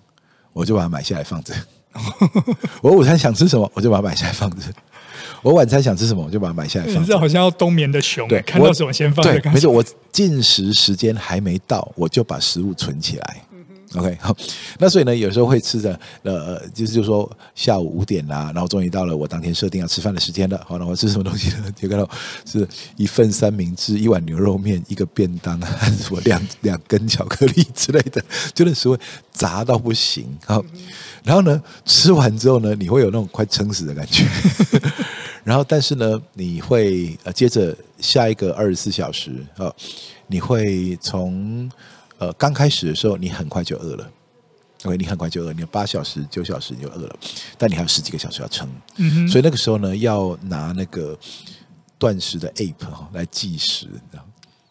[0.52, 1.55] 我就把它买下来放着；
[2.83, 4.66] 我午餐想吃什么，我就把它买下来放着；
[5.42, 7.00] 我晚餐想吃什么，我就把它买下来放着。
[7.02, 9.38] 你这好像要冬眠的熊，对，看到什么先放着。
[9.38, 13.42] 对，没错，我进食时间还没到，我就把食物存起来。
[13.96, 14.37] OK，好，
[14.78, 20.62] 那所以呢，有时候会吃的，呃，就是就说下午五点啦，然后终于到了我当天设定要吃饭的时间了。
[20.68, 21.72] 好，那我吃什么东西呢？
[21.74, 22.06] 就看到
[22.44, 28.98] 是一份三明治、一碗牛肉面、一个便当，还是什么两两根巧克力之类的，就那时候
[29.32, 30.26] 杂到不行。
[30.44, 30.62] 好，
[31.24, 34.26] 然后呢，吃完之后呢，你会有那种快撑死的感觉。
[35.42, 39.72] 然后，但是呢，你会呃接着下一个二十四小时啊，
[40.26, 41.70] 你会从。
[42.18, 44.11] 呃，刚开始的时候，你很快就饿了
[44.85, 47.16] ，OK，你很快就饿，你有八小时、九小时你就饿了，
[47.59, 51.18] 但你还有十几个小时要撑，嗯，所以那个时候呢，要拿那个
[51.98, 52.74] 断食的 App
[53.12, 54.26] 来计时，你知道，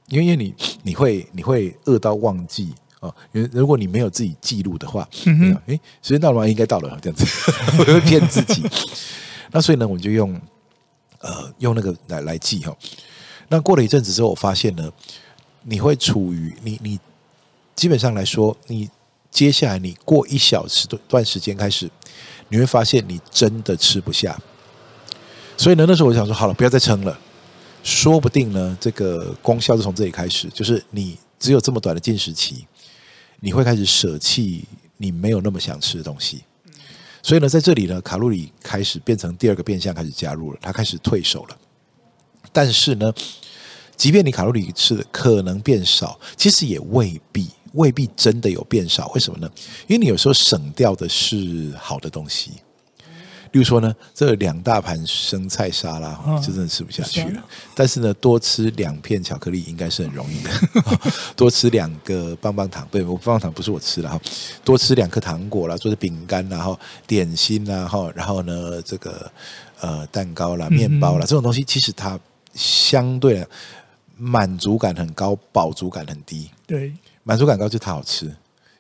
[0.07, 5.07] 因为因为你你会你会饿到忘记哦，因为如果你没有自己记录的话，
[5.67, 6.47] 哎，时间到了吗？
[6.47, 7.25] 应该到了，这样子，
[7.77, 8.63] 我会骗自己。
[9.51, 10.33] 那所以呢，我就用
[11.19, 12.75] 呃用那个来来记哈。
[13.49, 14.91] 那过了一阵子之后，我发现呢，
[15.61, 16.99] 你会处于你你。
[17.75, 18.89] 基本上来说，你
[19.29, 21.89] 接下来你过一小时段时间开始，
[22.47, 24.39] 你会发现你真的吃不下。
[25.57, 27.19] 所以呢，那时候我想说，好了，不要再撑了。
[27.83, 32.65] 说不定呢，这个功效是从这里开始，就是你只有这么短的进食期，
[33.41, 34.65] 你会开始舍弃
[34.97, 36.43] 你没有那么想吃的东西。
[37.21, 41.57] 所以呢，在这里呢，卡路里开始变成第二个变相开始加入了，它开始退守了。
[42.51, 43.13] 但是呢，
[43.95, 47.49] 即便你卡路里吃的可能变少，其实也未必。
[47.75, 49.49] 未必真的有变少，为什么呢？
[49.87, 52.51] 因为你有时候省掉的是好的东西，
[53.51, 57.43] 例如说呢，这两大盘生菜沙拉，就真的吃不下去了。
[57.73, 60.49] 但是呢，多吃两片巧克力应该是很容易的，
[61.35, 64.19] 多吃两个棒棒糖，对，我棒棒糖不是我吃的哈，
[64.63, 69.31] 多吃两颗糖果啦，做的饼干，然后点心啦，哈，然后呢，这个
[69.79, 72.19] 呃蛋糕啦、面包啦，这种东西其实它
[72.53, 73.45] 相对
[74.17, 76.93] 满足感很高，饱足感很低，对。
[77.27, 78.27] 满足感高就它好吃，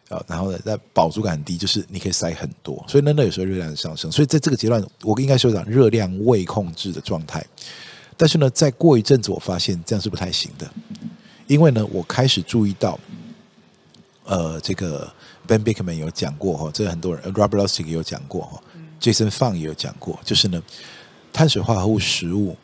[0.07, 7.43] 啊，然后呢，在饱足感低就是你可以塞很多，所以呢，那有时候热量上升，所以在这个阶段，我应该说讲热量未控制的状态。
[8.15, 10.71] 但是呢，再过一阵子，我发现这样是不太行的，
[11.47, 12.99] 因为呢，我开始注意到，
[14.25, 15.11] 呃，这个
[15.47, 18.61] Ben Bikman 有讲过哈，这很多人 Robert Lustig 也有讲过哈
[19.01, 20.61] ，Jason Fang 也有讲过，就是呢，
[21.33, 22.55] 碳水化合物食物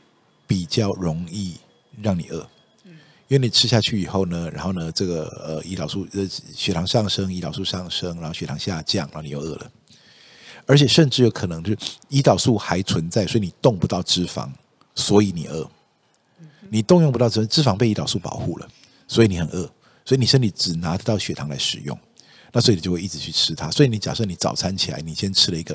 [0.46, 1.56] 比较容易
[2.02, 2.48] 让你饿。
[3.32, 9.72] 因为你吃下去以后呢，然后呢，这个呃胰岛素呃血糖上升，胰岛素上升，然后血糖下降，然后你又饿了，
[10.66, 11.78] 而且甚至有可能就是
[12.10, 14.50] 胰岛素还存在，所以你动不到脂肪，
[14.96, 15.66] 所以你饿。
[16.68, 18.68] 你动用不到脂脂肪被胰岛素保护了，
[19.08, 19.62] 所以你很饿，
[20.04, 21.98] 所以你身体只拿得到血糖来使用，
[22.52, 23.72] 那所以你就会一直去吃它。
[23.72, 25.74] 所以你假设你早餐起来，你先吃了一个。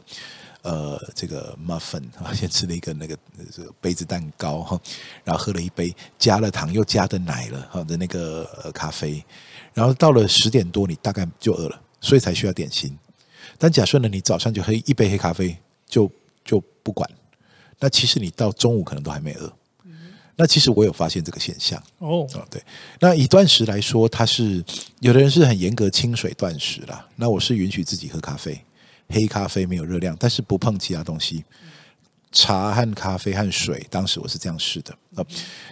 [0.66, 3.16] 呃，这个 muffin 啊， 先吃了一个那个
[3.54, 4.80] 这个杯子蛋糕哈，
[5.22, 9.24] 然后喝了一杯加了糖又加的奶了哈的那个咖啡，
[9.72, 12.98] 然后到了十点多，你大概就饿了，所以才需要点心。
[13.56, 16.10] 但假设呢，你早上就喝一杯黑咖啡，就
[16.44, 17.08] 就不管，
[17.78, 19.52] 那其实你到中午可能都还没饿。
[20.38, 22.60] 那其实我有发现这个现象哦，对。
[23.00, 24.62] 那以断食来说，它是
[25.00, 28.60] 有的人是很严格清水断食啦，那我是允许自己喝咖啡。
[29.08, 31.44] 黑咖啡没有热量，但是不碰其他东西，
[32.32, 33.86] 茶和咖啡和水。
[33.88, 34.94] 当时我是这样试的。
[35.14, 35.24] 呃，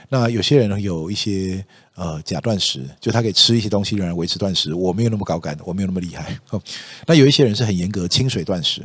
[0.09, 4.73] 那有些人呢，有一些呃假断食，就他可以吃一些东西仍然维持断食。
[4.73, 6.39] 我没有那么高感，我没有那么厉害。
[6.51, 6.63] 哦，
[7.07, 8.83] 那有一些人是很严格清水断食，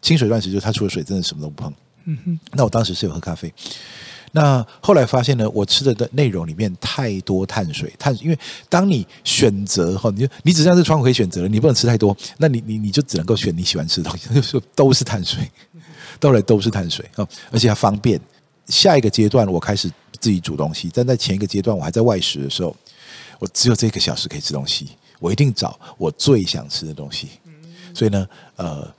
[0.00, 1.74] 清水断食就是他除了水真的什么都不碰。
[2.04, 2.40] 嗯哼。
[2.52, 3.52] 那我当时是有喝咖啡。
[4.34, 15.46] 那后来发现呢，我吃的的内容里面太多碳水，碳，因为当你选择哈，你就你只剩下这窗口可以选择了，你不能吃太多，那你你你就只能够选你喜欢吃的东西，就是都是碳水，
[16.18, 18.18] 到来都是碳水啊，而且还方便。
[18.68, 22.74] 下一个阶段我开始自己煮东西，但在前一个阶段我还在外食的时候，
[23.38, 24.88] 我只有这个小时可以吃东西，
[25.20, 27.28] 我一定找我最想吃的东西。
[27.92, 28.94] 所以呢，呃，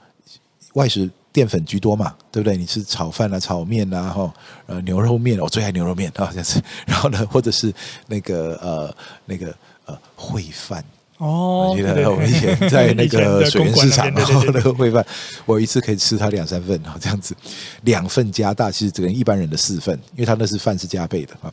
[0.74, 1.10] 外食。
[1.34, 2.56] 淀粉居多嘛，对不对？
[2.56, 4.34] 你吃炒饭啊、炒面啊，哈，
[4.68, 6.62] 呃，牛肉面，我最爱牛肉面啊，这样子。
[6.86, 7.74] 然后呢，或者是
[8.08, 9.48] 那个呃，那个
[9.86, 10.86] 呃，烩饭
[11.18, 11.72] 哦。
[11.72, 15.04] 我记得我们以前在 那个水源市场，然后那个烩饭，
[15.48, 17.36] 我一次可以吃它两三份啊，这样子，
[17.82, 21.52] 两份加大，其实只能一般人的四份，因为它那是饭是加倍的啊。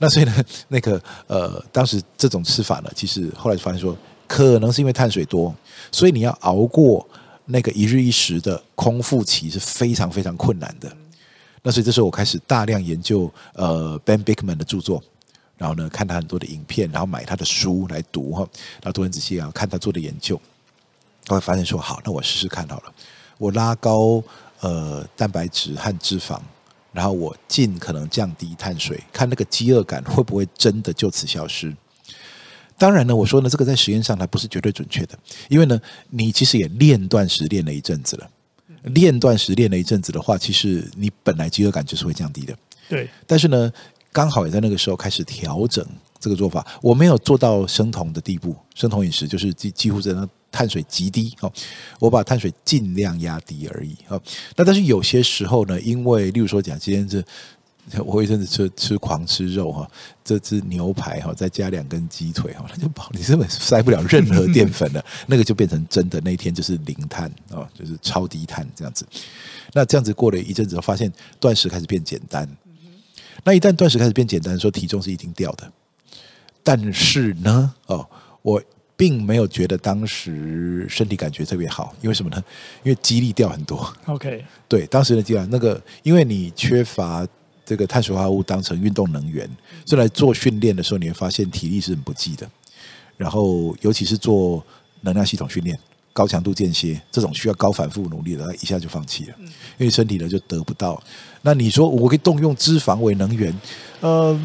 [0.00, 0.34] 那所以呢，
[0.66, 3.96] 那个呃，当时这种吃法呢，其实后来发现说，
[4.26, 5.54] 可能是因为碳水多，
[5.92, 7.06] 所以你要熬过。
[7.46, 10.90] 那个一日一食的空腹期是非常非常困难的，
[11.62, 15.02] 那所以这时候我开始大量研究呃 Ben Bikman 的著作，
[15.58, 18.48] 然后呢看他很多的影片，然后买他的书来读哈，
[18.80, 20.40] 然后读很仔细啊看他做的研究，
[21.28, 22.94] 我会发现说好，那我试试看好了，
[23.36, 24.22] 我拉高
[24.60, 26.40] 呃蛋白质和脂肪，
[26.92, 31.74] 然后我尽可能降低碳水，看那个饥饿感会不会真的就此消失。
[32.76, 38.28] 当然呢，我说呢，这个在实验上它不是绝对准确的，因为呢，你其实也练断食练了一阵子了，
[38.82, 42.56] 练断食练了一阵子的话，其实你本来饥饿感就是会降低的。
[42.88, 43.72] 对，但是呢，
[44.12, 45.86] 刚好也在那个时候开始调整
[46.18, 46.66] 这个做法。
[46.82, 50.16] 我没有做到生酮的地步，生酮饮食就是几几乎是
[50.50, 51.52] 碳水极低哦，
[52.00, 54.20] 我把碳水尽量压低而已哦。
[54.56, 57.24] 那但是有些时候呢，因为例如说讲今天这。
[58.04, 59.86] 我一阵子吃吃狂吃肉哈，
[60.24, 69.06] 这只牛排哈，再加两根鸡腿哈，那就饱，你根本塞不了任何淀粉了，那个就变成真的那一天就是零碳哦，就是超低碳这样子。
[69.74, 72.48] 那这样子过了一阵子，发现断食开始变简单。
[73.44, 75.70] 那一旦断食开始变简单，说体重是一定掉的。
[76.62, 78.08] 但是呢，哦，
[78.40, 78.62] 我
[78.96, 82.42] 并没有觉得当时身体感觉特别好，因为什么呢？
[82.82, 83.94] 因为肌力掉很多。
[84.06, 87.26] OK，对，当时的肌力那个，因为你缺乏。
[87.64, 89.48] 这个碳水化合物当成运动能源，
[89.86, 92.48] 所以来做训练的时候，你会发现体力是很不济的。
[93.16, 94.64] 然后，尤其是做
[95.02, 95.78] 能量系统训练、
[96.12, 99.34] 高强度间歇这种需要高反复努力的，一下就放弃了，
[99.78, 101.02] 因为身体呢就得不到。
[101.42, 103.58] 那你说我可以动用脂肪为能源，
[104.00, 104.38] 呃。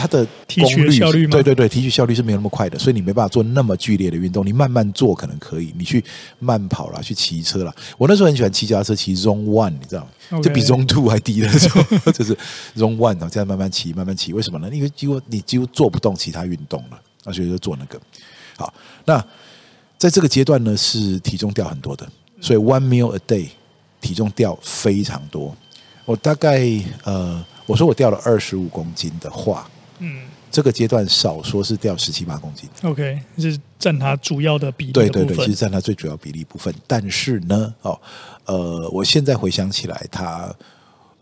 [0.00, 1.32] 它的提取效率吗？
[1.32, 4.44] 对对对，提取效率是没有那么快的，所以你没办法做那么剧烈的运动。
[4.44, 6.02] 你慢慢做可能可以，你去
[6.38, 7.74] 慢跑啦，去骑车啦。
[7.98, 11.82] 我那时候很喜欢骑脚踏车，骑 Zone One，你知道吗.就比 Zone Two 还低的时候，
[12.12, 12.34] 就是
[12.76, 14.32] Zone One，然后这样慢慢骑，慢慢骑。
[14.32, 14.70] 为什么呢？
[14.72, 18.00] 因为几乎你几乎做不动其他运动了，而且就做那个。
[18.56, 18.72] 好，
[19.04, 19.22] 那
[19.98, 22.08] 在这个阶段呢，是体重掉很多的，
[22.40, 23.48] 所以 One meal a day
[24.00, 25.54] 体重掉非常多。
[26.06, 26.66] 我大概
[27.04, 29.68] 呃，我说我掉了二十五公斤的话。
[30.00, 32.68] 嗯，这个阶段少说是掉十七八公斤。
[32.82, 35.08] OK，是占它主要的比例的。
[35.08, 36.74] 对对对，其实占它最主要比例部分。
[36.86, 38.00] 但是呢，哦，
[38.46, 40.52] 呃，我现在回想起来，它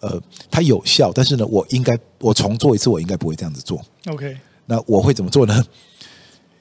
[0.00, 0.20] 呃，
[0.50, 1.12] 它有效。
[1.12, 3.84] 但是呢，我应该我重做一次，我应该不会这样子做。
[4.06, 5.64] OK，那我会怎么做呢？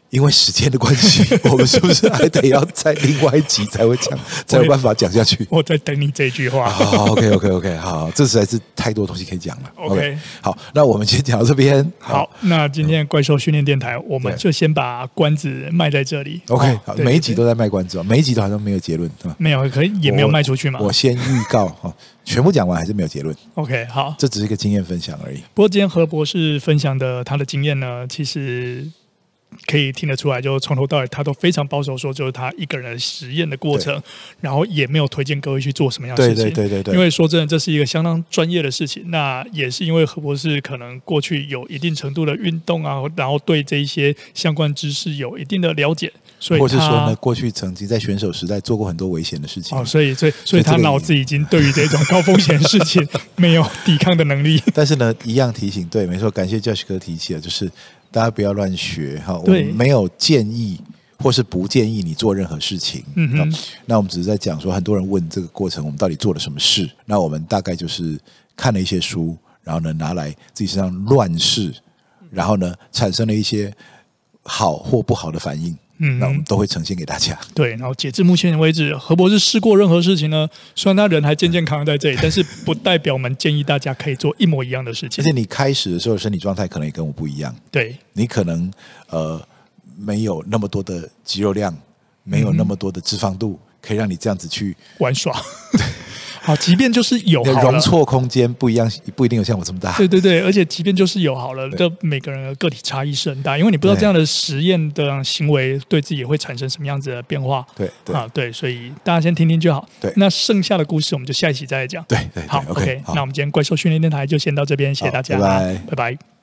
[0.09, 5.45] 因为时间的关系， 我们是不是还得要在另外一集才会讲， 才有办法讲下去？
[5.49, 6.69] 我在等你这句话。
[6.71, 9.71] 好，OK，OK，OK，好，这实在是太多东西可以讲了。
[9.75, 11.83] OK，, 好，那我们先讲到这边。
[11.99, 16.41] 好，好那今天怪兽训练电台，我们就先把关子卖在这里。
[16.47, 19.35] OK，好，每一集都在卖关子哦，每一集都好像没有结论，对吧？
[19.37, 20.79] 没有，可以也没有卖出去嘛。
[20.81, 21.93] 我先预告哈，
[22.23, 23.35] 全部讲完还是没有结论。
[23.55, 25.37] OK，好，这只是一个经验分享而已。
[25.53, 28.87] 不过今天何博士分享的他的经验呢，其实。
[29.65, 34.01] 可以听得出来，就从头到尾他都非常保守，说就是他一个人实验的过程，
[34.39, 36.45] 然后也没有推荐各位去做什么样的事情。
[36.45, 39.09] 对对对对，因为说真的，这是一个相当专业的事情。
[39.09, 49.77] 那也是因为何博士可能过去有一定程度的运动啊，然后对这一些相关知识有一定的了解，所以或是说呢，过去曾经在选手时代做过很多危险的事情。
[49.77, 54.61] 哦，所以所以所以他脑子已经对于这种 高风险的事情没有抵抗的能力。
[54.73, 57.71] 但是呢，一样提醒，对，没错，感谢 Josh 哥提起了，就是。
[58.17, 60.81] 大家不要乱学哈，我们没有建议
[61.19, 63.03] 或是不建议你做任何事情。
[63.13, 63.53] 嗯哼，
[63.85, 66.89] 那我们只是在讲说，很多人问这个过程，我们到底做了什么事？
[67.05, 68.19] 那我们大概就是
[68.55, 71.71] 看了一些书，然后呢拿来自己身上乱试，
[72.31, 73.71] 然后呢产生了一些
[74.41, 75.77] 好或不好的反应。
[75.99, 77.37] 嗯，那我们都会呈现给大家。
[77.53, 80.47] 对，然后截至目前为止，何博士试过任何事情呢？
[80.75, 85.23] 虽然他人还健健康康在这里，但是不代表我们建议大家可以做一模一样的事情。
[85.23, 87.55] 而且你开始的时候身体状态可能也跟我不一样。
[87.71, 88.71] 对，你可能
[89.09, 89.41] 呃
[89.97, 91.75] 没有那么多的肌肉量，
[92.23, 95.35] 没有那么多的脂肪度，可以让你这样子去玩耍。
[96.47, 99.91] 好，即便就是有好容错空间不一样，不一定有像我这么大。
[99.97, 107.65] 对对对， 而且即便就是有好了，这每个人的个体差异是很大，因为你不知道这样的实验的行为对自己会产生什么样子的变化。
[107.75, 109.85] 对对啊，对，所以大家先听听就好。
[109.99, 112.01] 对，那剩下的故事我们就下一期再来讲。
[112.07, 116.36] 对对，好，OK，那我们今天怪兽训练电台就先到这边，谢谢大家，拜拜。